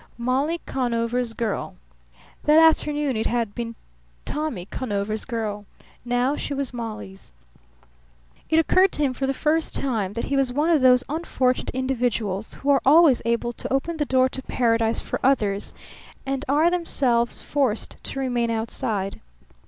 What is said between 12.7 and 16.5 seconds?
are always able to open the door to Paradise for others and